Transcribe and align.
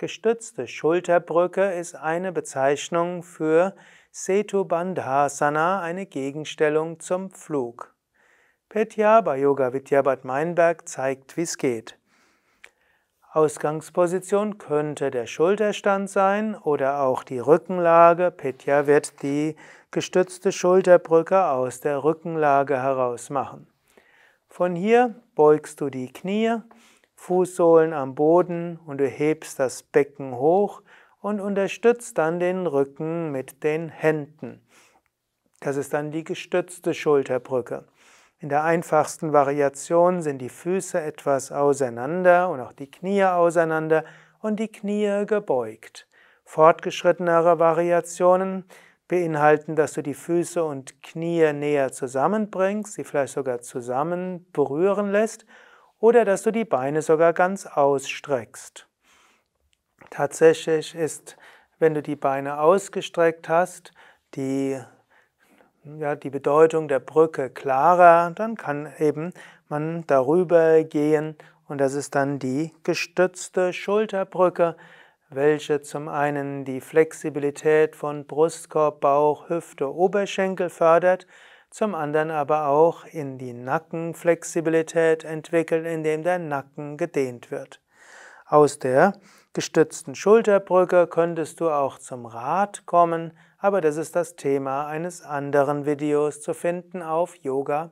Gestützte 0.00 0.66
Schulterbrücke 0.66 1.74
ist 1.74 1.94
eine 1.94 2.32
Bezeichnung 2.32 3.22
für 3.22 3.74
Setu 4.10 4.64
Bandhasana, 4.64 5.82
eine 5.82 6.06
Gegenstellung 6.06 7.00
zum 7.00 7.30
Flug. 7.30 7.94
Petya 8.70 9.20
bei 9.20 9.36
Yoga 9.36 9.74
Vidya 9.74 10.00
Bad 10.00 10.24
Meinberg 10.24 10.88
zeigt, 10.88 11.36
wie 11.36 11.42
es 11.42 11.58
geht. 11.58 11.98
Ausgangsposition 13.34 14.56
könnte 14.56 15.10
der 15.10 15.26
Schulterstand 15.26 16.08
sein 16.08 16.54
oder 16.54 17.02
auch 17.02 17.22
die 17.22 17.38
Rückenlage. 17.38 18.30
Petya 18.30 18.86
wird 18.86 19.22
die 19.22 19.54
gestützte 19.90 20.50
Schulterbrücke 20.50 21.44
aus 21.44 21.80
der 21.80 22.02
Rückenlage 22.02 22.82
heraus 22.82 23.28
machen. 23.28 23.66
Von 24.48 24.74
hier 24.74 25.14
beugst 25.34 25.78
du 25.82 25.90
die 25.90 26.10
Knie, 26.10 26.56
Fußsohlen 27.20 27.92
am 27.92 28.14
Boden 28.14 28.80
und 28.86 28.96
du 28.96 29.06
hebst 29.06 29.58
das 29.58 29.82
Becken 29.82 30.36
hoch 30.36 30.80
und 31.20 31.38
unterstützt 31.38 32.16
dann 32.16 32.40
den 32.40 32.66
Rücken 32.66 33.30
mit 33.30 33.62
den 33.62 33.90
Händen. 33.90 34.66
Das 35.60 35.76
ist 35.76 35.92
dann 35.92 36.12
die 36.12 36.24
gestützte 36.24 36.94
Schulterbrücke. 36.94 37.84
In 38.38 38.48
der 38.48 38.64
einfachsten 38.64 39.34
Variation 39.34 40.22
sind 40.22 40.38
die 40.38 40.48
Füße 40.48 40.98
etwas 40.98 41.52
auseinander 41.52 42.48
und 42.48 42.60
auch 42.60 42.72
die 42.72 42.90
Knie 42.90 43.24
auseinander 43.24 44.04
und 44.40 44.58
die 44.58 44.72
Knie 44.72 45.26
gebeugt. 45.26 46.08
Fortgeschrittenere 46.46 47.58
Variationen 47.58 48.64
beinhalten, 49.08 49.76
dass 49.76 49.92
du 49.92 50.02
die 50.02 50.14
Füße 50.14 50.64
und 50.64 51.02
Knie 51.02 51.52
näher 51.52 51.92
zusammenbringst, 51.92 52.94
sie 52.94 53.04
vielleicht 53.04 53.34
sogar 53.34 53.60
zusammen 53.60 54.50
berühren 54.52 55.12
lässt 55.12 55.44
oder 56.00 56.24
dass 56.24 56.42
du 56.42 56.50
die 56.50 56.64
Beine 56.64 57.02
sogar 57.02 57.32
ganz 57.32 57.66
ausstreckst. 57.66 58.88
Tatsächlich 60.10 60.94
ist, 60.94 61.36
wenn 61.78 61.94
du 61.94 62.02
die 62.02 62.16
Beine 62.16 62.60
ausgestreckt 62.60 63.48
hast, 63.48 63.92
die 64.34 64.80
ja, 65.84 66.14
die 66.14 66.30
Bedeutung 66.30 66.88
der 66.88 67.00
Brücke 67.00 67.48
klarer, 67.48 68.32
dann 68.32 68.56
kann 68.56 68.92
eben 68.98 69.32
man 69.68 70.04
darüber 70.06 70.82
gehen 70.84 71.36
und 71.68 71.78
das 71.78 71.94
ist 71.94 72.14
dann 72.14 72.38
die 72.38 72.74
gestützte 72.82 73.72
Schulterbrücke, 73.72 74.76
welche 75.30 75.80
zum 75.80 76.08
einen 76.08 76.64
die 76.64 76.80
Flexibilität 76.80 77.94
von 77.94 78.26
Brustkorb, 78.26 79.00
Bauch, 79.00 79.48
Hüfte, 79.48 79.94
Oberschenkel 79.94 80.68
fördert, 80.68 81.26
zum 81.70 81.94
anderen 81.94 82.30
aber 82.30 82.66
auch 82.66 83.04
in 83.04 83.38
die 83.38 83.52
Nackenflexibilität 83.52 85.24
entwickelt, 85.24 85.86
indem 85.86 86.22
der 86.22 86.38
Nacken 86.38 86.96
gedehnt 86.96 87.50
wird. 87.50 87.80
Aus 88.46 88.78
der 88.78 89.14
gestützten 89.52 90.14
Schulterbrücke 90.14 91.06
könntest 91.06 91.60
du 91.60 91.70
auch 91.70 91.98
zum 91.98 92.26
Rad 92.26 92.84
kommen, 92.86 93.32
aber 93.58 93.80
das 93.80 93.96
ist 93.96 94.16
das 94.16 94.36
Thema 94.36 94.86
eines 94.86 95.22
anderen 95.22 95.86
Videos 95.86 96.40
zu 96.42 96.54
finden 96.54 97.02
auf 97.02 97.36
yoga-vidya.de. 97.36 97.90